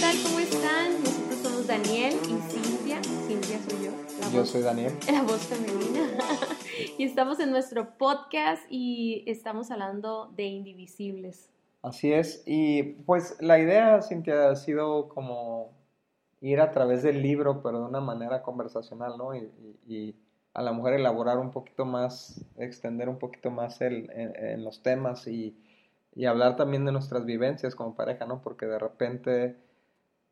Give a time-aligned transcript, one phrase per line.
[0.00, 0.14] tal?
[0.22, 1.00] ¿Cómo están?
[1.00, 3.02] Nosotros somos Daniel y Cintia.
[3.02, 4.32] Cintia soy yo.
[4.32, 4.92] yo soy Daniel.
[5.12, 6.18] La voz femenina.
[6.98, 11.50] y estamos en nuestro podcast y estamos hablando de indivisibles.
[11.82, 12.44] Así es.
[12.46, 15.72] Y pues la idea, Cintia, ha sido como
[16.40, 19.34] ir a través del libro, pero de una manera conversacional, ¿no?
[19.34, 20.14] Y,
[20.54, 25.28] a la mujer elaborar un poquito más, extender un poquito más el, en, los temas
[25.28, 25.56] y,
[26.16, 28.42] y hablar también de nuestras vivencias como pareja, ¿no?
[28.42, 29.67] Porque de repente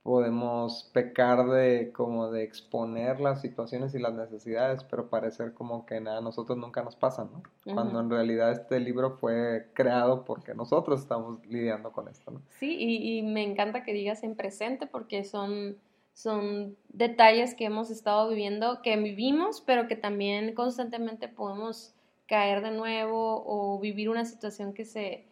[0.06, 6.00] podemos pecar de como de exponer las situaciones y las necesidades, pero parecer como que
[6.00, 7.42] nada, a nosotros nunca nos pasa, ¿no?
[7.74, 12.40] Cuando en realidad este libro fue creado porque nosotros estamos lidiando con esto, ¿no?
[12.50, 15.76] Sí, y, y me encanta que digas en presente porque son,
[16.12, 21.96] son detalles que hemos estado viviendo, que vivimos, pero que también constantemente podemos
[22.28, 25.26] caer de nuevo o vivir una situación que se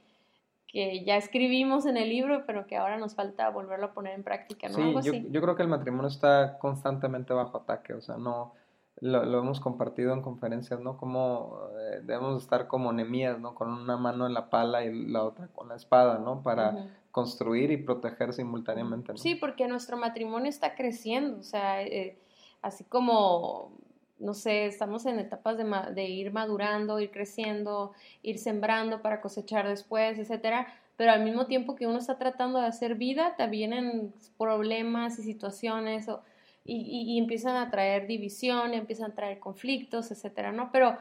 [0.74, 4.24] que ya escribimos en el libro, pero que ahora nos falta volverlo a poner en
[4.24, 5.00] práctica, ¿no?
[5.00, 8.54] Sí, yo, creo que el matrimonio está constantemente bajo ataque, o sea, no,
[9.00, 10.96] lo, hemos compartido en conferencias, ¿no?
[10.96, 13.54] Como eh, debemos estar como nemías, ¿no?
[13.54, 16.42] Con una mano en la pala y la otra con la espada, ¿no?
[16.42, 19.18] Para construir y proteger simultáneamente, ¿no?
[19.18, 22.18] Sí, porque nuestro matrimonio está creciendo, o sea, eh,
[22.62, 23.70] así como
[24.24, 29.68] no sé, estamos en etapas de, de, ir madurando, ir creciendo, ir sembrando para cosechar
[29.68, 34.14] después, etcétera, pero al mismo tiempo que uno está tratando de hacer vida, te vienen
[34.38, 36.08] problemas y situaciones
[36.64, 40.70] y, empiezan a traer división, empiezan a traer conflictos, etcétera, ¿no?
[40.72, 40.96] Pero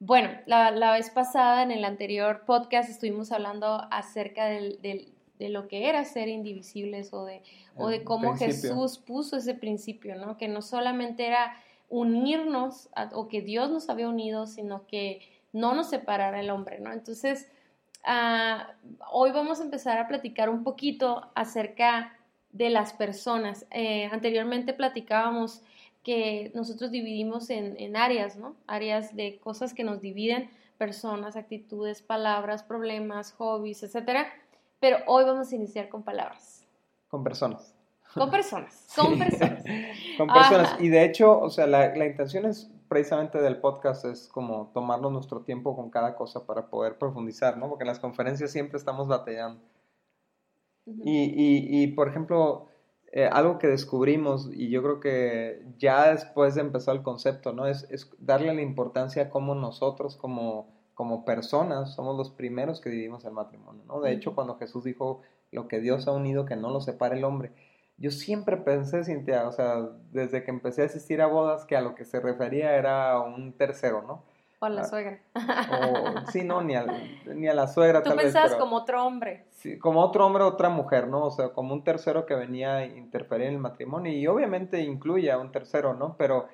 [0.00, 5.48] bueno, la, la, vez pasada en el anterior podcast estuvimos hablando acerca del, del, de
[5.48, 7.42] lo que era ser indivisibles o de,
[7.76, 10.36] o de cómo Jesús puso ese principio, ¿no?
[10.36, 11.56] Que no solamente era
[11.88, 15.20] unirnos o que Dios nos había unido, sino que
[15.52, 16.92] no nos separara el hombre, ¿no?
[16.92, 17.50] Entonces,
[18.04, 18.74] ah,
[19.10, 22.18] hoy vamos a empezar a platicar un poquito acerca
[22.52, 23.66] de las personas.
[23.70, 25.62] Eh, anteriormente platicábamos
[26.02, 28.56] que nosotros dividimos en, áreas, ¿no?
[28.66, 34.32] Áreas de cosas que nos dividen, personas, actitudes, palabras, problemas, hobbies, etcétera.
[34.80, 36.66] Pero hoy vamos a iniciar con palabras.
[37.08, 37.77] Con personas.
[38.14, 39.64] Con personas, con personas.
[40.16, 40.76] con personas.
[40.80, 45.12] Y de hecho, o sea, la, la, intención es precisamente del podcast es como tomarnos
[45.12, 47.68] nuestro tiempo con cada cosa para poder profundizar, ¿no?
[47.68, 49.60] Porque en las conferencias siempre estamos batallando.
[50.86, 52.68] y, y, y, por ejemplo,
[53.12, 57.66] eh, algo que descubrimos, y yo creo que ya después de empezar el concepto, ¿no?
[57.66, 62.90] Es, es darle la importancia a cómo nosotros como, como personas somos los primeros que
[62.90, 64.00] vivimos el matrimonio, ¿no?
[64.00, 67.24] De hecho, cuando Jesús dijo, lo que Dios ha unido, que no lo separe el
[67.24, 67.52] hombre,
[67.98, 71.80] yo siempre pensé, Cintia, o sea, desde que empecé a asistir a bodas, que a
[71.80, 74.24] lo que se refería era un tercero, ¿no?
[74.60, 75.20] O a la ah, suegra.
[76.32, 76.86] sí, no, ni a,
[77.26, 78.02] ni a la suegra.
[78.02, 79.46] Tú pensabas como otro hombre.
[79.50, 81.24] Sí, como otro hombre, otra mujer, ¿no?
[81.24, 84.12] O sea, como un tercero que venía a interferir en el matrimonio.
[84.12, 86.16] Y obviamente incluye a un tercero, ¿no?
[86.16, 86.48] Pero,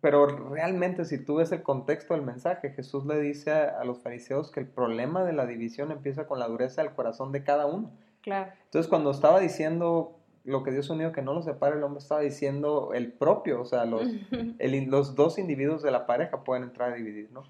[0.00, 3.98] pero realmente si tú ves el contexto del mensaje, Jesús le dice a, a los
[4.00, 7.66] fariseos que el problema de la división empieza con la dureza del corazón de cada
[7.66, 7.90] uno.
[8.20, 8.52] Claro.
[8.64, 10.17] Entonces, cuando estaba diciendo
[10.48, 13.64] lo que Dios unió que no lo separe, el hombre estaba diciendo el propio, o
[13.66, 14.02] sea, los,
[14.86, 17.44] los dos individuos de la pareja pueden entrar a dividir, ¿no?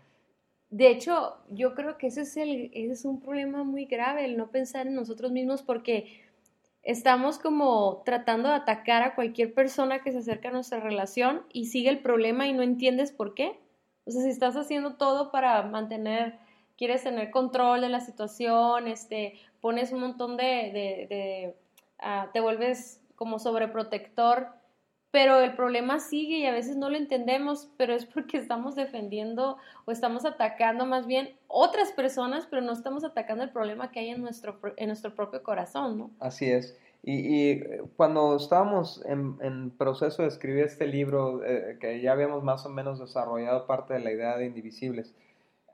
[0.70, 4.36] De hecho, yo creo que ese es, el, ese es un problema muy grave, el
[4.36, 6.20] no pensar en nosotros mismos porque
[6.82, 11.66] estamos como tratando de atacar a cualquier persona que se acerca a nuestra relación y
[11.66, 13.58] sigue el problema y no entiendes por qué.
[14.04, 16.38] O sea, si estás haciendo todo para mantener,
[16.76, 21.54] quieres tener control de la situación, este, pones un montón de
[21.98, 24.48] Ah, te vuelves como sobreprotector,
[25.10, 29.56] pero el problema sigue y a veces no lo entendemos, pero es porque estamos defendiendo
[29.86, 34.10] o estamos atacando más bien otras personas, pero no estamos atacando el problema que hay
[34.10, 36.10] en nuestro, en nuestro propio corazón, ¿no?
[36.20, 36.76] Así es.
[37.02, 42.66] Y, eh, cuando estábamos en, proceso de escribir este libro, eh, que ya habíamos más
[42.66, 45.14] o menos desarrollado parte de la idea de Indivisibles,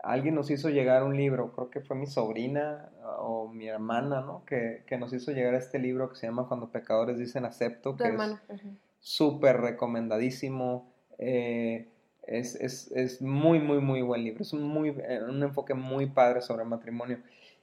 [0.05, 4.45] alguien nos hizo llegar un libro, creo que fue mi sobrina o mi hermana, ¿no?
[4.45, 8.05] Que, que nos hizo llegar este libro que se llama Cuando pecadores dicen acepto, que
[8.05, 8.63] es
[9.01, 10.93] súper recomendadísimo.
[11.19, 11.89] Eh,
[12.27, 14.43] es, es, es, muy, muy, muy buen libro.
[14.43, 17.19] Es un, muy, eh, un enfoque muy padre sobre el matrimonio.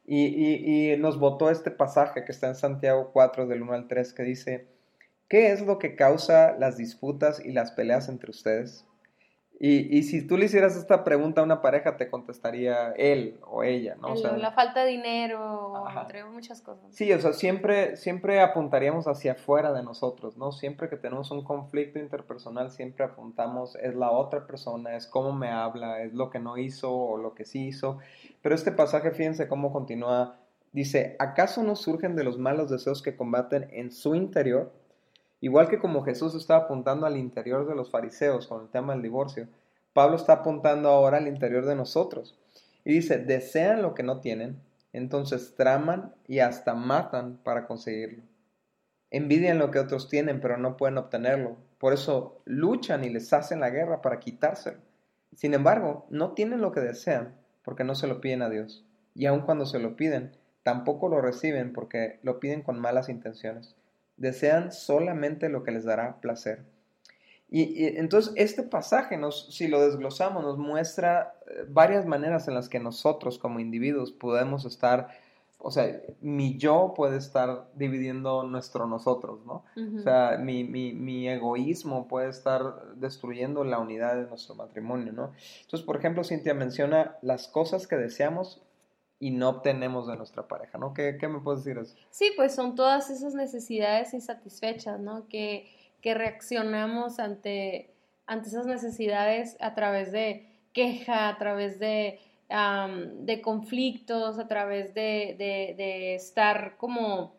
[0.06, 3.88] Y, y, y nos votó este pasaje que está en Santiago 4, del 1 al
[3.88, 4.68] 3, que dice,
[5.28, 8.86] ¿qué es lo que causa las disputas y las peleas entre ustedes?
[9.64, 13.62] Y, y, si tú le hicieras esta pregunta a una pareja, te contestaría él o
[13.62, 14.14] ella, ¿no?
[14.14, 16.84] o sea, la falta de dinero, entre muchas cosas.
[16.90, 20.52] Sí, o sea, siempre, siempre apuntaríamos hacia afuera de nosotros, ¿no?
[20.52, 25.52] Siempre que tenemos un conflicto interpersonal, siempre apuntamos, es la otra persona, es cómo me
[25.52, 28.00] habla, es lo que no hizo o lo que sí hizo.
[28.42, 30.40] Pero este pasaje, fíjense cómo continúa.
[30.72, 34.72] Dice, ¿acaso no surgen de los malos deseos que combaten en su interior?
[35.42, 39.02] Igual que como Jesús estaba apuntando al interior de los fariseos con el tema del
[39.02, 39.48] divorcio,
[39.92, 42.38] Pablo está apuntando ahora al interior de nosotros.
[42.86, 44.62] Y dice, desean lo que no tienen,
[44.94, 48.24] entonces traman y hasta matan para conseguirlo.
[49.10, 51.58] Envidian lo que otros tienen, pero no pueden obtenerlo.
[51.80, 54.78] Por eso luchan y les hacen la guerra para quitárselo.
[55.36, 58.86] Sin embargo, no tienen lo que desean porque no se lo piden a Dios.
[59.16, 60.32] Y aun cuando se lo piden,
[60.64, 63.76] tampoco lo reciben porque lo piden con malas intenciones.
[64.22, 66.64] Desean solamente lo que les dará placer.
[67.50, 72.70] Y, entonces este pasaje, nos, si lo desglosamos, nos muestra eh, varias maneras en las
[72.70, 75.10] que nosotros como individuos podemos estar,
[75.58, 79.66] o sea, mi yo puede estar dividiendo nuestro nosotros, ¿no?
[79.98, 85.34] O sea, mi, mi, mi, egoísmo puede estar destruyendo la unidad de nuestro matrimonio, ¿no?
[85.64, 88.62] Entonces, por ejemplo, Cintia menciona las cosas que deseamos
[89.22, 90.94] y no obtenemos de nuestra pareja, ¿no?
[90.94, 91.96] ¿Qué, qué me puedes decir eso?
[92.10, 95.30] Sí, pues son todas esas necesidades insatisfechas, ¿no?
[95.30, 95.70] Que
[96.02, 97.94] que reaccionamos ante,
[98.26, 102.20] ante esas necesidades a través de queja, a través de,
[102.50, 107.36] de conflictos, a través de, de, estar como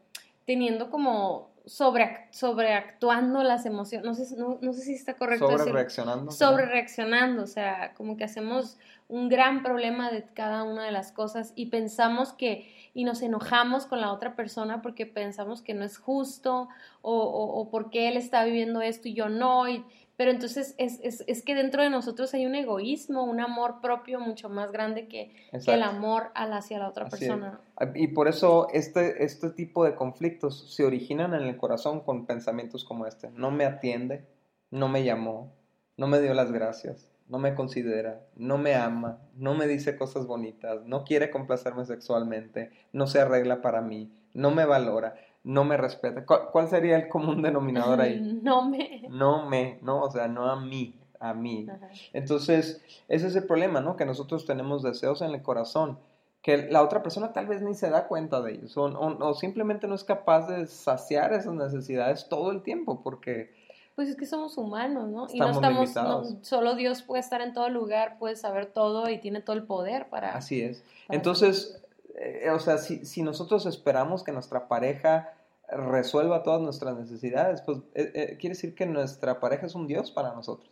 [0.46, 5.50] teniendo como sobre, sobreactuando las emociones, no sé, no, sé si está correcto.
[5.50, 6.32] Sobre reaccionando.
[6.32, 8.78] Sobre reaccionando, o sea, como que hacemos
[9.08, 13.86] un gran problema de cada una de las cosas y pensamos que, y nos enojamos
[13.86, 16.68] con la otra persona porque pensamos que no es justo
[17.02, 19.84] o, o, porque él está viviendo esto y yo no, y,
[20.22, 24.20] pero entonces es, es, es, que dentro de nosotros hay un egoísmo, un amor propio
[24.20, 25.34] mucho más grande que,
[25.64, 27.60] que el amor hacia la otra persona.
[27.96, 32.84] Y por eso este, este tipo de conflictos se originan en el corazón con pensamientos
[32.84, 33.30] como este.
[33.30, 34.24] No me atiende,
[34.70, 35.52] no me llamó,
[35.96, 40.28] no me dio las gracias, no me considera, no me ama, no me dice cosas
[40.28, 45.76] bonitas, no quiere complacerme sexualmente, no se arregla para mí, no me valora, no me
[45.76, 46.24] respeta.
[46.24, 48.20] ¿Cuál, sería el común denominador ahí?
[48.42, 49.06] No me.
[49.10, 50.02] No me, ¿no?
[50.02, 51.66] O sea, no a mí, a mí.
[52.12, 53.96] Entonces, ese es el problema, ¿no?
[53.96, 55.98] Que nosotros tenemos deseos en el corazón
[56.42, 59.86] que la otra persona tal vez ni se da cuenta de ellos o, o simplemente
[59.86, 63.52] no es capaz de saciar esas necesidades todo el tiempo porque
[63.94, 65.26] pues es que somos humanos, ¿no?
[65.30, 65.50] y no
[65.82, 69.64] estamos, solo Dios puede estar en todo lugar, puede saber todo y tiene todo el
[69.64, 70.34] poder para...
[70.34, 70.82] Así es.
[71.10, 71.81] Entonces,
[72.16, 75.34] eh, o sea, si, si, nosotros esperamos que nuestra pareja
[75.68, 80.10] resuelva todas nuestras necesidades, pues eh, eh, quiere decir que nuestra pareja es un Dios
[80.10, 80.70] para nosotros.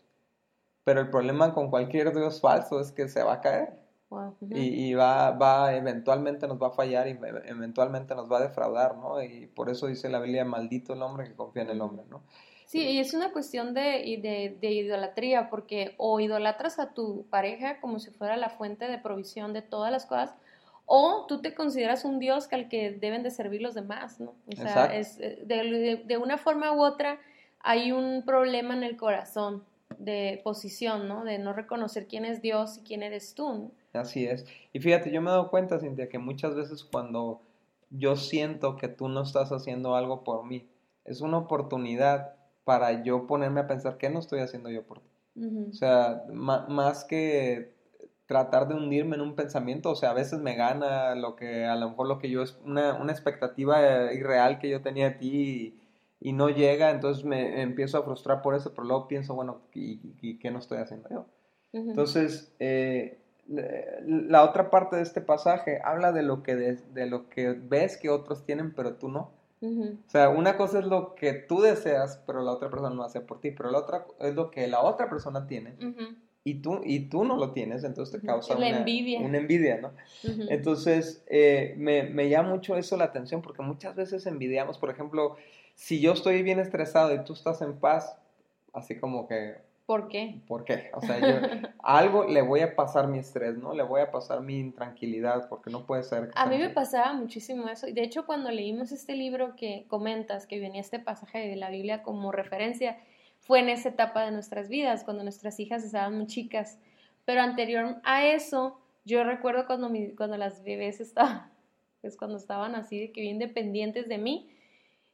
[0.84, 3.78] Pero el problema con cualquier Dios falso es que se va a caer.
[4.50, 8.96] y, y, va, va, eventualmente nos va a fallar y eventualmente nos va a defraudar,
[8.96, 9.22] ¿no?
[9.22, 12.22] Y por eso dice la Biblia, maldito el hombre que confía en el hombre, ¿no?
[12.70, 17.98] Sí, y es una cuestión de, de, idolatría, porque o idolatras a tu pareja como
[17.98, 20.36] si fuera la fuente de provisión de todas las cosas,
[20.92, 24.34] o tú te consideras un Dios al que deben de servir los demás, ¿no?
[24.48, 27.20] O sea, es, eh, de, de, una forma u otra
[27.60, 29.62] hay un problema en el corazón
[29.98, 31.22] de posición, ¿no?
[31.22, 33.70] De no reconocer quién es Dios y quién eres tú, ¿no?
[33.92, 34.44] Así es.
[34.72, 37.40] Y fíjate, yo me he dado cuenta, Cintia, que muchas veces cuando
[37.90, 40.68] yo siento que tú no estás haciendo algo por mí,
[41.04, 42.34] es una oportunidad
[42.64, 45.08] para yo ponerme a pensar qué no estoy haciendo yo por ti.
[45.70, 47.78] O sea, más que
[48.30, 51.74] tratar de hundirme en un pensamiento, o sea, a veces me gana lo que a
[51.74, 55.80] lo mejor lo que yo es una, una expectativa irreal que yo tenía de ti
[56.20, 60.38] y, no llega, entonces me empiezo a frustrar por eso, pero luego pienso, bueno, ¿y,
[60.38, 61.26] qué no estoy haciendo yo?
[61.72, 63.18] Entonces, eh,
[63.48, 68.10] la otra parte de este pasaje habla de lo que, de lo que ves que
[68.10, 69.32] otros tienen, pero tú no.
[69.60, 73.20] O sea, una cosa es lo que tú deseas, pero la otra persona no hace
[73.20, 75.74] por ti, pero la otra es lo que la otra persona tiene
[76.44, 79.20] y, tú, y tú no lo tienes, entonces te causa una envidia.
[79.20, 79.92] una envidia, ¿no?
[80.48, 85.36] Entonces, eh, me, me llama mucho eso la atención porque muchas veces envidiamos, por ejemplo,
[85.74, 88.16] si yo estoy bien estresado y tú estás en paz,
[88.72, 89.56] así como que
[89.90, 90.40] ¿Por qué?
[90.46, 90.88] ¿Por qué?
[90.94, 91.48] O sea, yo
[91.82, 93.74] algo le voy a pasar mi estrés, ¿no?
[93.74, 96.30] Le voy a pasar mi intranquilidad porque no puede ser.
[96.36, 97.88] A mí me pasaba muchísimo eso.
[97.88, 101.70] Y de hecho, cuando leímos este libro que comentas, que venía este pasaje de la
[101.70, 102.98] Biblia como referencia,
[103.40, 106.78] fue en esa etapa de nuestras vidas, cuando nuestras hijas estaban muy chicas.
[107.24, 111.50] Pero anterior a eso, yo recuerdo cuando, cuando las bebés estaban,
[112.00, 114.50] pues cuando estaban así, de que bien dependientes de mí.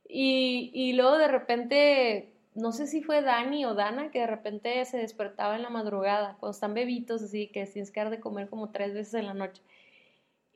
[0.08, 4.82] Y, y luego de repente no sé si fue Dani o Dana que de repente
[4.86, 8.70] se despertaba en la madrugada, cuando están bebitos, así que tienes que de comer como
[8.70, 9.62] tres veces en la noche.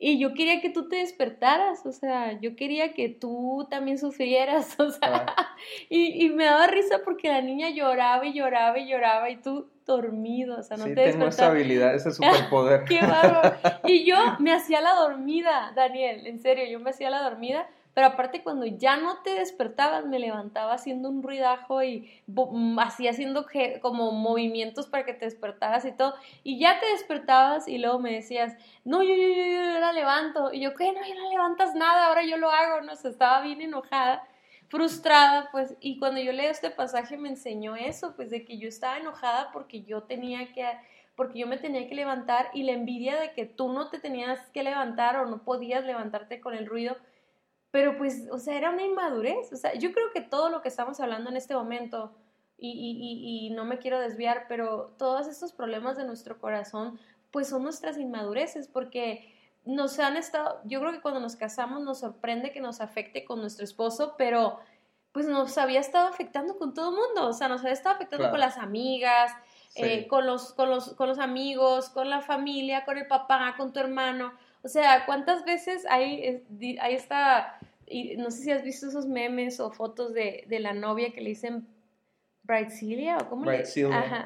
[0.03, 4.75] Y yo quería que tú te despertaras, o sea, yo quería que tú también sufrieras,
[4.81, 5.27] o sea,
[5.91, 9.69] y, y, me daba risa porque la niña lloraba y lloraba y lloraba y tú
[9.85, 12.85] dormido, o sea, no sí, te tengo esa habilidad, ese superpoder.
[12.85, 12.99] Qué
[13.85, 17.69] Y yo me hacía la dormida, Daniel, en serio, yo me hacía la dormida
[18.01, 23.07] pero aparte cuando ya no te despertabas, me levantaba haciendo un ruidajo y mm, así
[23.07, 23.45] haciendo
[23.83, 28.15] como movimientos para que te despertaras y todo, y ya te despertabas y luego me
[28.15, 30.91] decías, no, yo, yo, yo, la levanto, y yo, ¿qué?
[30.93, 34.27] No, yo no levantas nada, ahora yo lo hago, no, o estaba bien enojada
[34.69, 38.67] frustrada, pues, y cuando yo leo este pasaje me enseñó eso, pues, de que yo
[38.67, 40.65] estaba enojada porque yo tenía que
[41.17, 44.41] porque yo me tenía que levantar y la envidia de que tú no te tenías
[44.55, 46.97] que levantar o no podías levantarte con el ruido,
[47.71, 50.69] pero pues, o sea, era una inmadurez, o sea, yo creo que todo lo que
[50.69, 52.15] estamos hablando en este momento,
[52.63, 57.01] y, y, y, no me quiero desviar, pero todos estos problemas de nuestro corazón,
[57.31, 59.35] pues son nuestras inmadureces, porque
[59.65, 63.41] nos han estado, yo creo que cuando nos casamos nos sorprende que nos afecte con
[63.41, 64.59] nuestro esposo, pero
[65.13, 68.31] pues nos había estado afectando con todo el mundo, o sea, nos había estado afectando
[68.31, 69.33] con las amigas,
[69.75, 73.73] eh, con, los, con, los, con los amigos, con la familia, con el papá, con
[73.73, 74.33] tu hermano.
[74.63, 76.43] O sea, ¿cuántas veces hay,
[76.81, 80.75] hay esta, y no sé si has visto esos memes o fotos de, de la
[80.75, 81.67] novia que le dicen
[82.43, 83.63] Brightsilia o cómo le
[83.93, 84.25] Ajá.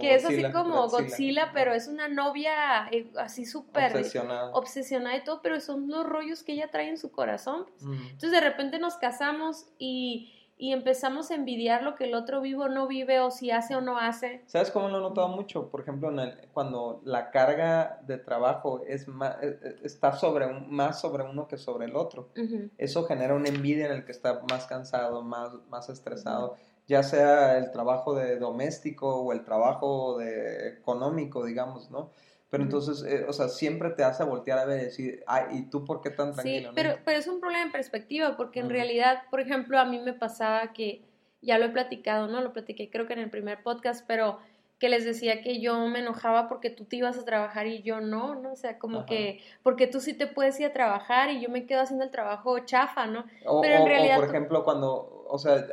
[0.00, 1.50] que es así como Godzilla.
[1.52, 4.50] pero es una novia eh, así súper obsesionada.
[4.52, 7.66] obsesionada y todo, pero son los rollos que ella trae en su corazón.
[7.80, 12.68] Entonces de repente nos casamos y y empezamos a envidiar lo que el otro vivo
[12.68, 14.42] no vive o si hace o no hace.
[14.44, 15.70] ¿Sabes cómo lo he notado mucho?
[15.70, 16.12] Por ejemplo,
[16.52, 21.56] cuando la carga de trabajo es más, e, e, está sobre más sobre uno que
[21.56, 22.28] sobre el otro.
[22.76, 27.56] Eso genera una envidia en el que está más cansado, más, más estresado, ya sea
[27.56, 32.10] el trabajo de doméstico o el trabajo de económico, digamos, ¿no?
[32.50, 35.70] Pero entonces, eh, o sea, siempre te hace voltear a ver y decir, ay, ¿y
[35.70, 36.70] tú por qué tan tranquilo?
[36.70, 40.00] Sí, pero, pero es un problema en perspectiva, porque en realidad, por ejemplo, a mí
[40.00, 41.04] me pasaba que,
[41.42, 42.40] ya lo he platicado, ¿no?
[42.40, 44.38] Lo platiqué creo que en el primer podcast, pero
[44.80, 48.00] que les decía que yo me enojaba porque tú te ibas a trabajar y yo
[48.00, 48.52] no, ¿no?
[48.52, 51.66] O sea, como que, porque tú sí te puedes ir a trabajar y yo me
[51.66, 53.26] quedo haciendo el trabajo chafa, ¿no?
[53.60, 54.16] Pero en realidad...
[54.16, 55.66] por ejemplo, cuando, o sea,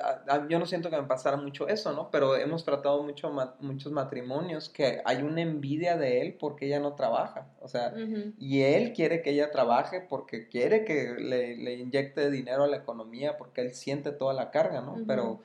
[0.49, 2.11] yo no siento que me pasara mucho eso, ¿no?
[2.11, 6.93] Pero hemos tratado mucho, muchos matrimonios que hay una envidia de él porque ella no
[6.95, 7.93] trabaja, o sea,
[8.37, 12.75] y él quiere que ella trabaje porque quiere que le, le, inyecte dinero a la
[12.75, 14.97] economía porque él siente toda la carga, ¿no?
[15.07, 15.39] Pero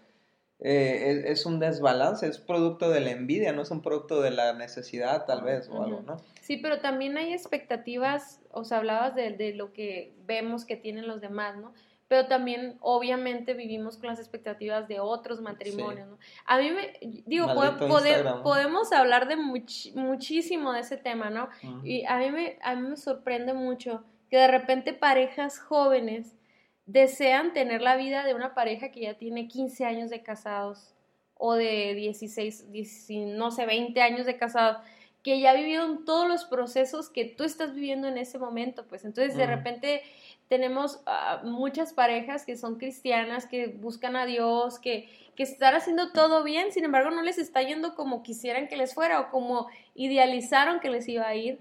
[0.64, 4.52] eh, es, un desbalance, es producto de la envidia, no es un producto de la
[4.52, 6.18] necesidad tal vez o algo, ¿no?
[6.40, 11.08] Sí, pero también hay expectativas, o sea, hablabas de, de, lo que vemos que tienen
[11.08, 11.72] los demás, ¿no?
[12.06, 16.18] Pero también, obviamente, vivimos con las expectativas de otros matrimonios, ¿no?
[16.44, 16.92] A mí me,
[17.26, 17.46] digo,
[18.44, 21.48] podemos hablar de muchísimo de ese tema, ¿no?
[21.82, 26.36] Y a mí, me, a mí me sorprende mucho que de repente parejas jóvenes
[26.86, 30.94] desean tener la vida de una pareja que ya tiene 15 años de casados
[31.34, 32.66] o de 16,
[33.36, 34.78] no sé, 20 años de casados,
[35.22, 39.04] que ya vivieron todos los procesos que tú estás viviendo en ese momento, pues.
[39.04, 40.02] Entonces de repente
[40.52, 46.12] tenemos ah, muchas parejas que son cristianas, que buscan a Dios, que, que están haciendo
[46.12, 49.68] todo bien, sin embargo no les está yendo como quisieran que les fuera o como
[49.94, 51.58] idealizaron que les iba a ir,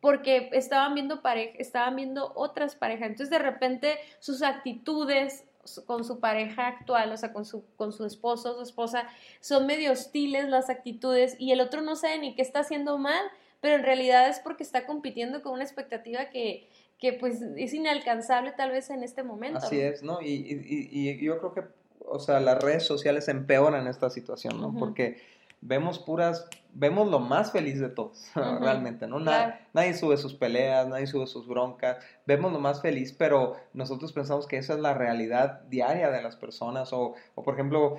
[0.00, 3.10] porque estaban viendo pareja, estaban viendo otras parejas.
[3.10, 5.44] Entonces de repente sus actitudes
[5.86, 9.06] con su pareja actual, o sea, con su, con su esposo o su esposa,
[9.38, 13.22] son medio hostiles las actitudes y el otro no sabe ni qué está haciendo mal,
[13.60, 16.68] pero en realidad es porque está compitiendo con una expectativa que,
[17.02, 19.58] que pues es inalcanzable tal vez en este momento.
[19.58, 20.22] Así es, ¿no?
[20.22, 21.64] Y, y, y, yo creo que,
[22.06, 24.72] o sea, las redes sociales empeoran esta situación, ¿no?
[24.72, 25.20] Porque
[25.60, 29.18] vemos puras, vemos lo más feliz de todos, realmente, ¿no?
[29.18, 34.46] Nadie sube sus peleas, nadie sube sus broncas, vemos lo más feliz, pero nosotros pensamos
[34.46, 37.96] que esa es la realidad diaria de las personas, o, o por ejemplo,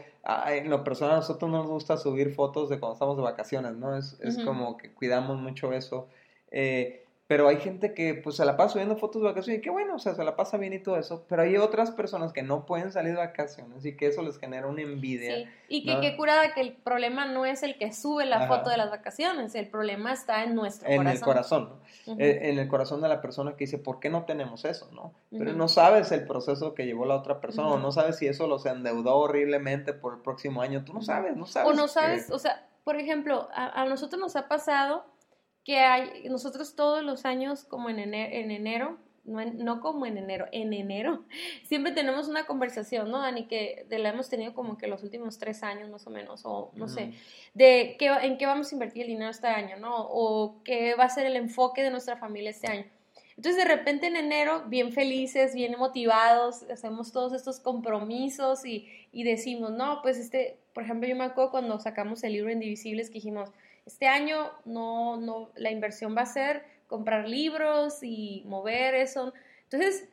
[0.48, 3.74] en lo personal a nosotros no nos gusta subir fotos de cuando estamos de vacaciones,
[3.74, 3.98] ¿no?
[3.98, 6.08] Es, es como que cuidamos mucho eso.
[6.52, 9.70] Eh, pero hay gente que pues se la pasa subiendo fotos de vacaciones y qué
[9.70, 12.44] bueno, o sea, se la pasa bien y todo eso, pero hay otras personas que
[12.44, 15.36] no pueden salir de vacaciones y que eso les genera una envidia.
[15.36, 18.70] Sí, y que qué curada que el problema no es el que sube la foto
[18.70, 21.14] de las vacaciones, el problema está en nuestro en corazón.
[21.14, 21.70] El corazón
[22.08, 22.20] ¿no?
[22.20, 24.90] Eh, en el corazón de la persona que dice, ¿por qué no tenemos eso?
[24.92, 25.14] ¿no?
[25.32, 28.48] Pero no sabes el proceso que llevó la otra persona, o no sabes si eso
[28.48, 31.72] los endeudó horriblemente por el próximo año, tú no sabes, no sabes.
[31.72, 35.06] O no sabes, o sea, por ejemplo, a nosotros nos ha pasado
[35.64, 40.18] que hay, nosotros todos los años, como en enero, en enero no, no, como en
[40.18, 41.24] enero, en enero,
[41.64, 43.48] siempre tenemos una conversación, ¿no, Dani?
[43.48, 46.72] Que de la hemos tenido como que los últimos tres años más o menos, o
[46.76, 47.14] no sé,
[47.54, 49.96] de qué, en qué vamos a invertir el dinero este año, ¿no?
[49.96, 52.86] O qué va a ser el enfoque de nuestra familia este año.
[53.36, 59.24] Entonces de repente en enero, bien felices, bien motivados, hacemos todos estos compromisos y, y
[59.24, 63.16] decimos, no, pues este, por ejemplo, yo me acuerdo cuando sacamos el libro Indivisibles que
[63.16, 63.50] dijimos,
[63.86, 69.34] este año no, no, la inversión va a ser comprar libros y mover eso.
[69.64, 70.08] Entonces,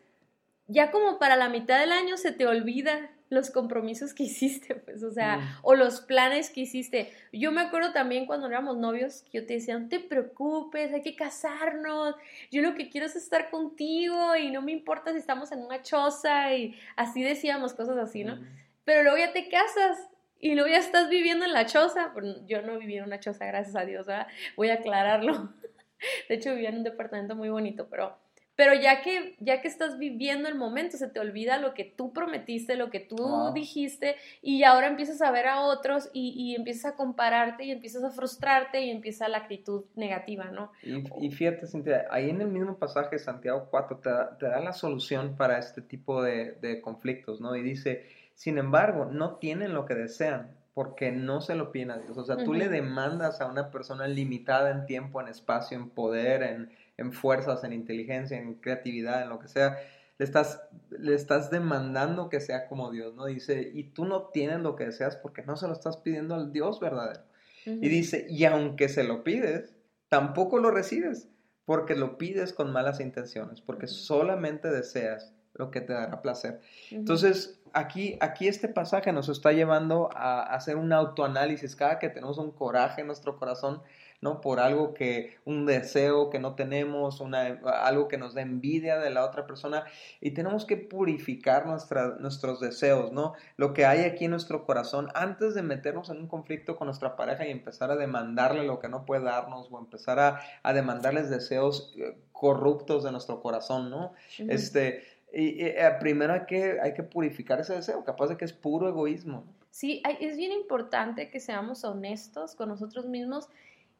[0.66, 5.04] ya como para la mitad del año se te olvida los compromisos que hiciste, pues,
[5.04, 5.58] o sea, mm.
[5.62, 7.12] o los planes que hiciste.
[7.32, 11.02] Yo me acuerdo también cuando éramos novios, que yo te decía, no te preocupes, hay
[11.02, 12.16] que casarnos,
[12.50, 15.82] yo lo que quiero es estar contigo y no me importa si estamos en una
[15.82, 18.36] choza y así decíamos cosas así, ¿no?
[18.36, 18.46] Mm.
[18.84, 20.09] Pero luego ya te casas
[20.40, 22.12] y luego ya estás viviendo en la choza.
[22.46, 24.26] Yo no viví en una choza, gracias a Dios, ¿verdad?
[24.56, 25.52] voy a aclararlo.
[26.28, 28.16] De hecho, vivía en un departamento muy bonito, pero
[28.60, 32.12] pero ya que, ya que estás viviendo el momento, se te olvida lo que tú
[32.12, 33.16] prometiste, lo que tú
[33.54, 38.10] dijiste, y ahora empiezas a ver a otros y, empiezas a compararte y empiezas a
[38.10, 40.72] frustrarte y empieza la actitud negativa, ¿no?
[40.82, 44.74] Y, fíjate, Cintia, ahí en el mismo pasaje, Santiago 4, te da, te da la
[44.74, 47.56] solución para este tipo de, de conflictos, ¿no?
[47.56, 48.04] Y dice,
[48.40, 52.16] sin embargo, no tienen lo que desean porque no se lo piden a Dios.
[52.16, 56.42] O sea, tú le demandas a una persona limitada en tiempo, en espacio, en poder,
[56.42, 59.76] en, en fuerzas, en inteligencia, en creatividad, en lo que sea,
[60.16, 63.26] le estás, le estás demandando que sea como Dios, ¿no?
[63.26, 66.50] Dice, y tú no tienes lo que deseas porque no se lo estás pidiendo al
[66.50, 67.20] Dios verdadero.
[67.66, 69.76] Y dice, y aunque se lo pides,
[70.08, 71.28] tampoco lo recibes
[71.66, 76.60] porque lo pides con malas intenciones, porque solamente deseas lo que te dará placer.
[76.90, 81.76] Entonces, aquí, aquí este pasaje nos está llevando a hacer un autoanálisis.
[81.76, 83.82] Cada que tenemos un coraje en nuestro corazón,
[84.20, 84.40] ¿no?
[84.40, 89.10] Por algo que, un deseo que no tenemos, una, algo que nos da envidia de
[89.10, 89.84] la otra persona
[90.20, 93.34] y tenemos que purificar nuestros deseos, ¿no?
[93.56, 97.16] Lo que hay aquí en nuestro corazón antes de meternos en un conflicto con nuestra
[97.16, 101.30] pareja y empezar a demandarle lo que no puede darnos o empezar a, a demandarles
[101.30, 104.14] deseos eh, corruptos de nuestro corazón, ¿no?
[104.38, 108.52] Este, y, eh, primero hay que, hay que purificar ese deseo, capaz de que es
[108.52, 109.44] puro egoísmo.
[109.70, 113.48] Sí, es bien importante que seamos honestos con nosotros mismos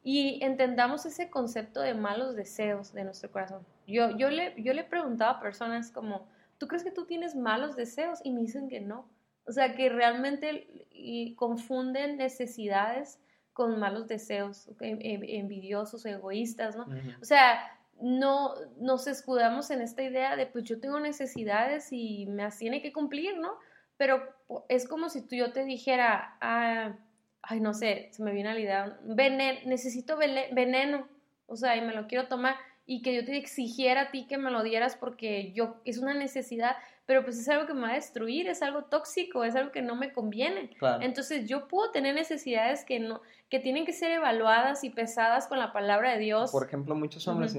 [0.03, 3.65] y entendamos ese concepto de malos deseos de nuestro corazón.
[3.87, 7.75] Yo, yo, le, yo le preguntaba a personas como, ¿tú crees que tú tienes malos
[7.75, 8.19] deseos?
[8.23, 9.07] Y me dicen que no.
[9.45, 13.19] O sea, que realmente y confunden necesidades
[13.53, 16.87] con malos deseos, envidiosos, egoístas, ¿no?
[17.21, 17.59] O sea,
[18.01, 22.81] no nos escudamos en esta idea de, pues yo tengo necesidades y me las tiene
[22.81, 23.53] que cumplir, ¿no?
[23.97, 24.21] Pero
[24.69, 26.95] es como si tú yo te dijera, ah,
[27.41, 31.07] ay, no sé, se me viene a la idea, veneno, necesito veneno,
[31.47, 34.37] o sea, y me lo quiero tomar, y que yo te exigiera a ti que
[34.37, 36.75] me lo dieras porque yo, es una necesidad,
[37.11, 39.81] pero pues es algo que me va a destruir, es algo tóxico, es algo que
[39.81, 40.69] no me conviene.
[41.01, 43.19] Entonces yo puedo tener necesidades que no,
[43.49, 46.53] que tienen que ser evaluadas y pesadas con la palabra de Dios.
[46.53, 47.53] Por ejemplo, muchos hombres,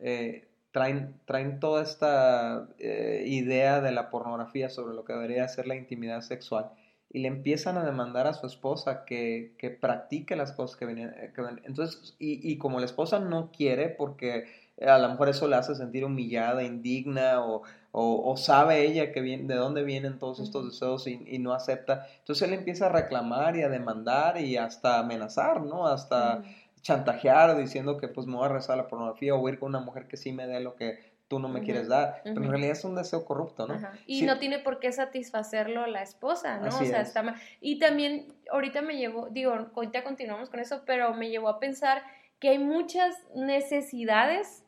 [0.00, 5.66] eh, traen, traen toda esta eh, idea de la pornografía sobre lo que debería ser
[5.66, 6.70] la intimidad sexual
[7.10, 11.10] y le empiezan a demandar a su esposa que, que practique las cosas que venían.
[11.10, 11.30] Eh,
[11.64, 14.46] entonces, y, y, como la esposa no quiere, porque
[14.80, 17.64] a lo mejor eso la hace sentir humillada, indigna, o,
[17.96, 22.08] o, sabe ella que viene, de dónde vienen todos estos deseos y, y, no acepta,
[22.18, 25.86] entonces él empieza a reclamar y a demandar y hasta amenazar, ¿no?
[25.86, 26.42] Hasta
[26.82, 30.08] chantajear diciendo que pues me voy a rezar la pornografía o ir con una mujer
[30.08, 32.84] que sí me dé lo que tú no me quieres dar, pero en realidad es
[32.84, 33.80] un deseo corrupto, ¿no?
[34.06, 36.68] Y no tiene por qué satisfacerlo la esposa, ¿no?
[36.68, 41.30] o sea, está Y también, ahorita me llevó, digo, ahorita continuamos con eso, pero me
[41.30, 42.02] llevó a pensar
[42.40, 44.63] que hay muchas necesidades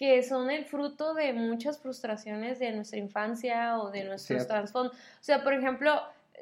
[0.00, 4.96] que son el fruto de muchas frustraciones de nuestra infancia o de nuestros trasfondos.
[4.96, 5.92] O sea, por ejemplo,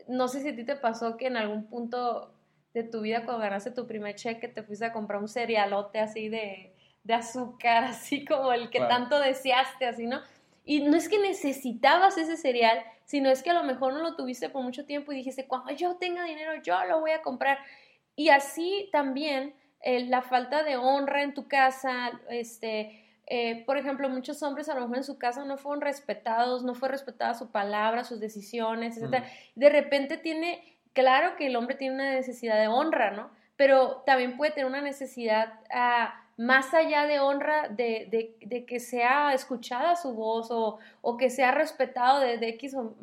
[0.07, 2.33] no sé si a ti te pasó que en algún punto
[2.73, 6.29] de tu vida cuando ganaste tu primer cheque te fuiste a comprar un cerealote así
[6.29, 10.21] de de azúcar, así como el que tanto deseaste, así, ¿no?
[10.64, 14.14] Y no es que necesitabas ese cereal, sino es que a lo mejor no lo
[14.14, 17.59] tuviste por mucho tiempo y dijiste, cuando yo tenga dinero, yo lo voy a comprar.
[18.14, 24.09] Y así también eh, la falta de honra en tu casa, este, eh, por ejemplo,
[24.09, 27.51] muchos hombres a lo mejor en su casa no fueron respetados, no fue respetada su
[27.51, 29.21] palabra, sus decisiones, etc.
[29.21, 29.61] Mm.
[29.61, 33.31] De repente tiene, claro que el hombre tiene una necesidad de honra, ¿no?
[33.57, 35.61] Pero también puede tener una necesidad...
[35.71, 41.31] a más allá de honra, de, de, que sea escuchada su voz o, o que
[41.31, 42.95] sea respetado de, X o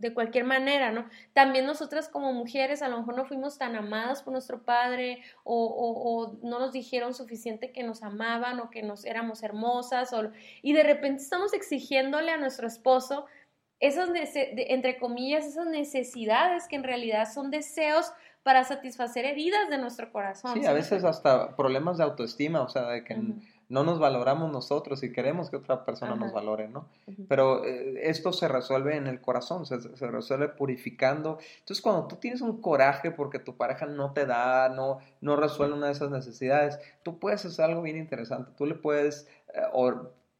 [0.00, 1.06] de, cualquier manera, ¿no?
[1.32, 5.66] También nosotras como mujeres a lo mejor no fuimos tan amadas por nuestro padre o,
[5.66, 10.30] o, no nos dijeron suficiente que nos amaban o que nos éramos hermosas o,
[10.62, 13.26] y de repente estamos exigiéndole a nuestro esposo
[13.80, 20.12] esas, entre comillas, esas necesidades que en realidad son deseos para satisfacer heridas de nuestro
[20.12, 20.54] corazón.
[20.54, 23.18] Sí, a veces hasta problemas de autoestima, o sea, de que
[23.70, 26.88] no nos valoramos nosotros y queremos que otra persona nos valore, ¿no?
[27.28, 31.38] Pero eh, esto se resuelve en el corazón, se, se, resuelve purificando.
[31.60, 35.76] Entonces, cuando tú tienes un coraje porque tu pareja no te da, no, no resuelve
[35.76, 38.50] una de esas necesidades, tú puedes hacer algo bien interesante.
[38.58, 39.62] Tú le puedes, eh,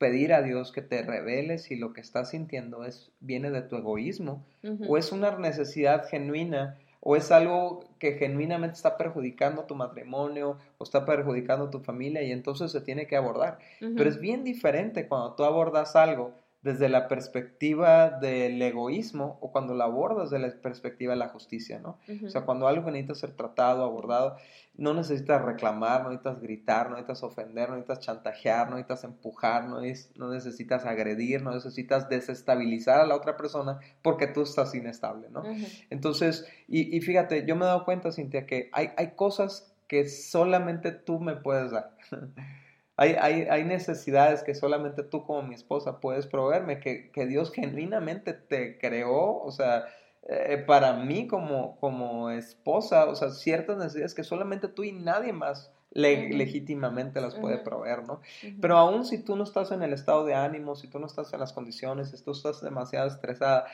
[0.01, 3.77] pedir a Dios que te revele si lo que estás sintiendo es, viene de tu
[3.77, 4.47] egoísmo
[4.89, 10.85] o es una necesidad genuina o es algo que genuinamente está perjudicando tu matrimonio o
[10.85, 13.59] está perjudicando tu familia y entonces se tiene que abordar.
[13.79, 19.75] Pero es bien diferente cuando tú abordas algo desde la perspectiva del egoísmo o cuando
[19.75, 21.99] lo abordas desde la perspectiva de la justicia, ¿no?
[22.25, 24.37] O sea, cuando algo necesita ser tratado, abordado,
[24.77, 29.69] no necesitas reclamar, no necesitas gritar, no necesitas ofender, no necesitas chantajear, no necesitas empujar,
[29.69, 35.43] no, necesitas agredir, no necesitas desestabilizar a la otra persona porque tú estás inestable, ¿no?
[35.89, 40.93] Entonces, y, fíjate, yo me he dado cuenta, Cintia, que hay, hay cosas que solamente
[40.93, 41.97] tú me puedes dar.
[43.01, 47.51] Hay, hay, hay, necesidades que solamente tú como mi esposa puedes proveerme, que, que Dios
[47.51, 49.87] genuinamente te creó, o sea,
[50.29, 55.33] eh, para mí como, como esposa, o sea, ciertas necesidades que solamente tú y nadie
[55.33, 58.21] más legítimamente las puede proveer, ¿no?
[58.61, 61.33] Pero aún si tú no estás en el estado de ánimo, si tú no estás
[61.33, 63.65] en las condiciones, si tú estás demasiado estresada,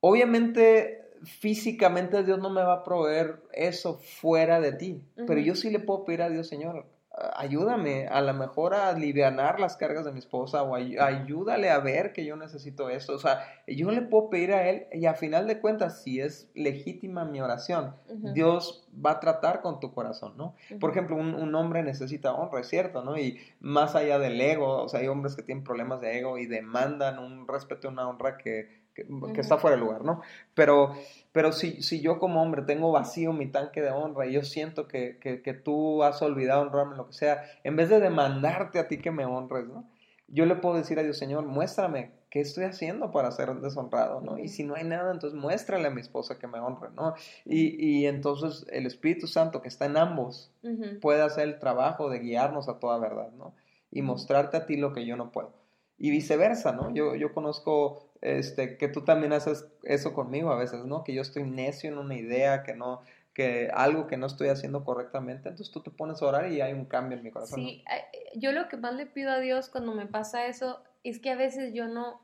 [0.00, 5.70] obviamente físicamente Dios no me va a proveer eso fuera de ti, pero yo sí
[5.70, 6.84] le puedo pedir a Dios, Señor,
[7.36, 12.12] ayúdame a lo mejor a aliviar las cargas de mi esposa o ayúdale a ver
[12.12, 13.14] que yo necesito eso.
[13.14, 16.50] O sea, yo le puedo pedir a él y a final de cuentas, si es
[16.54, 17.94] legítima mi oración,
[18.34, 20.54] Dios va a tratar con tu corazón, ¿no?
[20.80, 23.18] Por ejemplo, un, un, hombre necesita honra, es cierto, ¿no?
[23.18, 26.46] Y más allá del ego, o sea, hay hombres que tienen problemas de ego y
[26.46, 28.87] demandan un respeto y una honra que
[29.34, 30.22] que, está fuera de lugar, ¿no?
[30.54, 30.94] Pero,
[31.32, 34.88] pero si, si yo como hombre tengo vacío mi tanque de honra y yo siento
[34.88, 38.88] que, que, que tú has olvidado honrarme, lo que sea, en vez de demandarte a
[38.88, 39.88] ti que me honres, ¿no?
[40.28, 44.38] Yo le puedo decir a Dios, Señor, muéstrame qué estoy haciendo para ser deshonrado, ¿no?
[44.38, 47.14] Y si no hay nada, entonces muéstrale a mi esposa que me honre, ¿no?
[47.44, 50.52] Y, y entonces el Espíritu Santo que está en ambos
[51.00, 53.54] puede hacer el trabajo de guiarnos a toda verdad, ¿no?
[53.90, 55.54] Y mostrarte a ti lo que yo no puedo.
[55.96, 56.92] Y viceversa, ¿no?
[56.94, 61.04] Yo, yo conozco este, que tú también haces eso conmigo a veces, ¿no?
[61.04, 63.02] Que yo estoy necio en una idea, que no,
[63.34, 66.72] que algo que no estoy haciendo correctamente, entonces tú te pones a orar y hay
[66.72, 67.60] un cambio en mi corazón.
[67.60, 67.84] Sí,
[68.34, 71.36] yo lo que más le pido a Dios cuando me pasa eso es que a
[71.36, 72.20] veces yo no,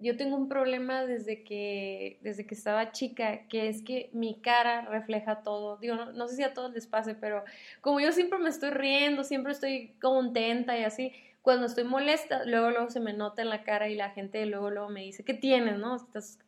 [0.00, 4.86] yo tengo un problema desde que, desde que estaba chica, que es que mi cara
[4.86, 5.76] refleja todo.
[5.76, 7.44] Digo, no, no sé si a todos les pase, pero
[7.82, 12.70] como yo siempre me estoy riendo, siempre estoy contenta y así, cuando estoy molesta, luego
[12.70, 15.34] luego se me nota en la cara y la gente luego luego me dice, ¿qué
[15.34, 15.78] tienes?
[15.78, 15.96] ¿no?
[15.96, 16.38] Entonces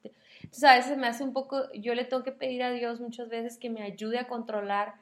[0.64, 3.58] a veces me hace un poco, yo le tengo que pedir a Dios muchas veces
[3.58, 4.94] que me ayude a controlar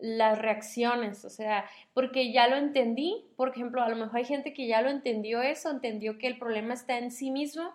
[0.00, 4.52] las reacciones, o sea, porque ya lo entendí, por ejemplo, a lo mejor hay gente
[4.52, 7.72] que ya lo entendió eso, entendió que el problema está en sí mismo,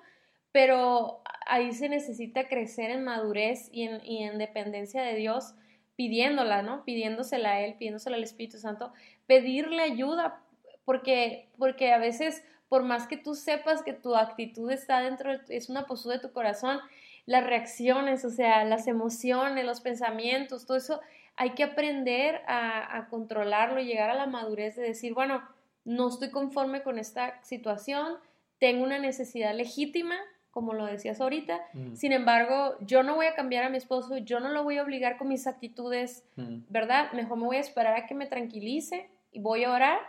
[0.54, 5.54] pero ahí se necesita crecer en madurez y en, y en dependencia de Dios,
[5.98, 6.86] pidiéndola, ¿no?
[6.86, 8.94] Pidiéndosela a Él, pidiéndosela al Espíritu Santo,
[9.28, 10.44] pedirle ayuda
[10.86, 15.69] porque, porque a veces, por más que tú sepas que tu actitud está dentro, es
[15.69, 16.80] una postura de tu corazón,
[17.26, 21.00] las reacciones, o sea, las emociones, los pensamientos, todo eso,
[21.36, 25.41] hay que aprender a, a controlarlo y llegar a la madurez de decir, bueno,
[25.86, 28.17] no estoy conforme con esta situación,
[28.60, 30.15] tengo una necesidad legítima,
[30.54, 31.60] como lo decías ahorita.
[31.74, 31.96] Mm.
[31.96, 34.84] Sin embargo, yo no voy a cambiar a mi esposo, yo no lo voy a
[34.84, 36.58] obligar con mis actitudes, mm.
[36.69, 37.12] ¿verdad?
[37.13, 40.00] Mejor me voy a esperar a que me tranquilice y voy a orar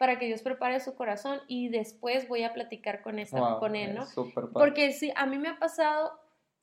[0.00, 3.22] para que Dios prepare su corazón y después voy a platicar con,
[3.58, 4.06] con él, ¿no?
[4.54, 6.18] Porque sí, a mí me ha pasado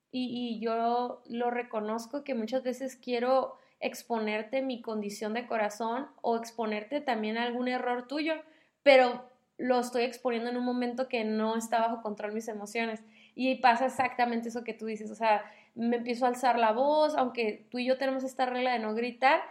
[0.10, 6.36] y, y, yo lo reconozco que muchas veces quiero exponerte mi condición de corazón o
[6.36, 8.34] exponerte también algún error tuyo,
[8.82, 13.04] pero lo estoy exponiendo en un momento que no está bajo control mis emociones.
[13.36, 15.44] Y pasa exactamente eso que tú dices, o sea,
[15.76, 18.96] me empiezo a alzar la voz, aunque tú y yo tenemos esta regla de no
[18.96, 19.42] gritar,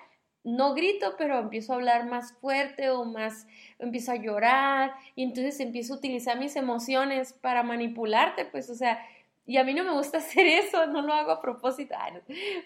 [0.46, 3.48] no grito, pero empiezo a hablar más fuerte o más,
[3.80, 9.04] empiezo a llorar y entonces empiezo a utilizar mis emociones para manipularte, pues, o sea,
[9.44, 11.96] y a mí no me gusta hacer eso, no lo hago a propósito,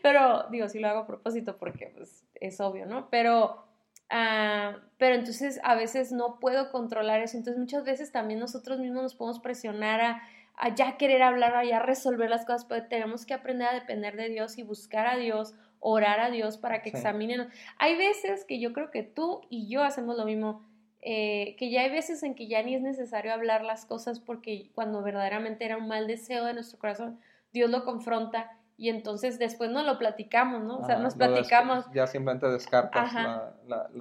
[0.02, 3.08] pero digo, sí lo hago a propósito porque pues, es obvio, ¿no?
[3.08, 3.64] Pero,
[4.10, 9.04] ah, pero entonces a veces no puedo controlar eso, entonces muchas veces también nosotros mismos
[9.04, 10.22] nos podemos presionar a,
[10.54, 14.16] a ya querer hablar, a ya resolver las cosas, pero tenemos que aprender a depender
[14.16, 17.48] de Dios y buscar a Dios orar a Dios para que examinen.
[17.78, 20.62] Hay veces que yo creo que tú y yo hacemos lo mismo,
[21.00, 24.70] eh, que ya hay veces en que ya ni es necesario hablar las cosas porque
[24.74, 27.18] cuando verdaderamente era un mal deseo de nuestro corazón,
[27.52, 30.78] Dios lo confronta y entonces después no lo platicamos, ¿no?
[30.78, 31.84] O sea, nos platicamos.
[31.92, 33.12] Ya simplemente descartas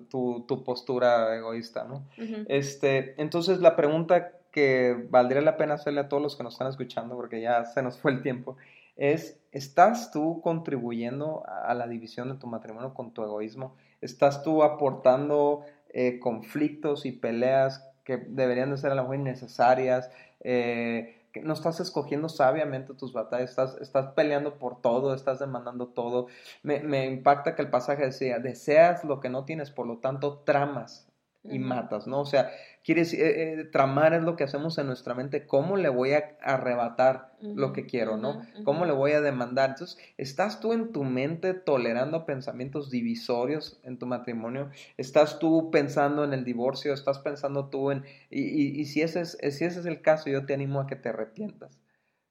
[0.09, 2.05] tu, tu, postura egoísta, ¿no?
[2.47, 6.69] este, entonces la pregunta que valdría la pena hacerle a todos los que nos están
[6.69, 8.55] escuchando, porque ya se nos fue el tiempo,
[8.99, 13.75] es, ¿estás tú contribuyendo a la división de tu matrimonio con tu egoísmo?
[14.01, 20.11] ¿Estás tú aportando eh, conflictos y peleas que deberían de ser a lo mejor innecesarias,
[20.41, 26.27] eh, no estás escogiendo sabiamente tus batallas, estás, estás peleando por todo, estás demandando todo.
[26.63, 30.39] Me, me impacta que el pasaje decía, deseas lo que no tienes, por lo tanto
[30.39, 31.08] tramas
[31.43, 32.19] y matas, ¿no?
[32.19, 32.51] O sea,
[32.83, 36.37] quieres, eh, eh, tramar es lo que hacemos en nuestra mente, ¿cómo le voy a
[36.41, 38.41] arrebatar lo que quiero, ¿no?
[38.65, 39.71] ¿Cómo le voy a demandar?
[39.71, 44.69] Entonces, ¿estás tú en tu mente tolerando pensamientos divisorios en tu matrimonio?
[44.97, 46.93] ¿Estás tú pensando en el divorcio?
[46.93, 48.03] ¿Estás pensando tú en...
[48.29, 50.97] Y, y, si, ese es, si ese es el caso, yo te animo a que
[50.97, 51.79] te arrepientas.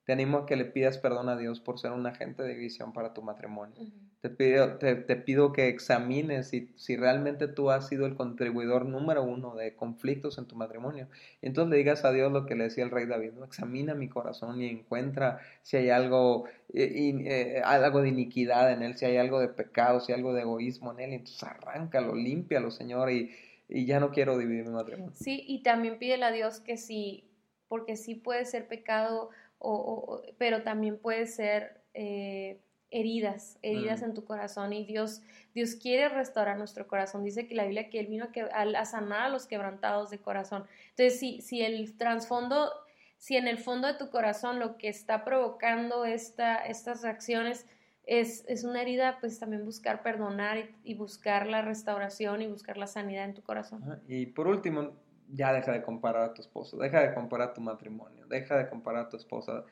[0.05, 2.92] Te animo a que le pidas perdón a Dios por ser un agente de división
[2.92, 3.77] para tu matrimonio.
[4.20, 9.22] Te, pido, te, pido que examines si, si realmente tú has sido el contribuidor número
[9.22, 11.09] uno de conflictos en tu matrimonio.
[11.40, 13.44] Y entonces le digas a Dios lo que le decía el rey David, ¿no?
[13.44, 18.96] examina mi corazón y encuentra si hay algo, eh, eh, algo de iniquidad en él,
[18.96, 21.11] si hay algo de pecado, si hay algo de egoísmo en él.
[21.12, 23.31] Y entonces arráncalo, límpialo, Señor, y,
[23.68, 25.14] y ya no quiero dividir mi matrimonio.
[25.14, 27.31] Sí, y también pídele a Dios que sí,
[27.68, 34.05] porque sí puede ser pecado o, pero también puede ser eh, heridas, heridas mm.
[34.05, 35.22] en tu corazón y Dios,
[35.55, 37.24] Dios quiere restaurar nuestro corazón.
[37.24, 40.64] Dice que la Biblia que Él vino a, a, sanar a los quebrantados de corazón.
[40.90, 42.70] Entonces, si, si el trasfondo,
[43.18, 47.66] si en el fondo de tu corazón lo que está provocando esta, estas reacciones
[48.07, 52.87] es, es, una herida, pues también buscar perdonar y, buscar la restauración y buscar la
[52.87, 54.01] sanidad en tu corazón.
[54.09, 54.92] Y por último,
[55.31, 59.07] ya deja de comparar a tu esposo, deja de comparar tu matrimonio, deja de comparar
[59.07, 59.64] a tu esposa.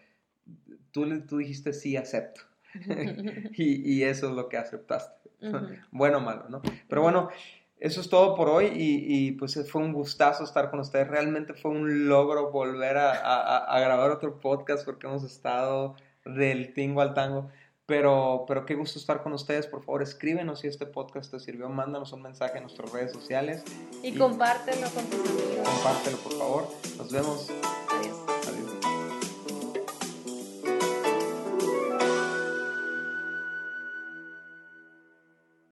[0.91, 2.43] Tú, tú dijiste sí, acepto.
[3.57, 5.31] y, y, eso es lo que aceptaste.
[5.91, 6.63] Bueno o malo, ¿no?
[6.89, 7.29] Pero bueno,
[7.79, 11.09] eso es todo por hoy y, y, pues fue un gustazo estar con ustedes.
[11.09, 16.73] Realmente fue un logro volver a, a, a grabar otro podcast porque hemos estado del
[16.73, 17.51] tingo al tango.
[17.87, 19.69] Pero, pero qué gusto estar con ustedes.
[19.69, 21.69] Por favor, escríbenos si este podcast te sirvió.
[21.69, 23.63] Mándanos un mensaje en nuestras redes sociales.
[24.03, 25.69] Y, compártelo con tus amigos.
[25.69, 26.69] Compártelo, por favor.
[26.99, 27.53] Nos vemos